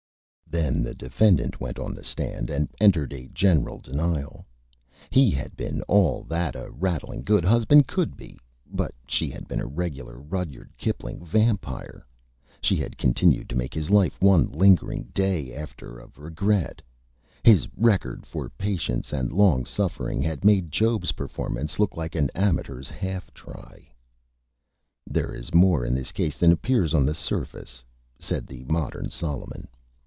[0.51, 4.45] Then the Defendant went on the Stand and entered a General Denial.
[5.09, 8.37] He had been all that a Rattling Good Husband could be,
[8.69, 12.05] but she had been a regular Rudyard Kipling Vampire.
[12.59, 16.81] She had continued to make his Life one lingering Day After of Regret.
[17.43, 22.89] His Record for Patience and Long Suffering had made Job's Performance look like an Amateur's
[22.89, 23.87] Half Try.
[23.87, 23.93] [Illustration:
[25.07, 27.85] THE VIPER] "There is more in this Case than appears on the Surface,"
[28.19, 29.69] said the Modern Solomon.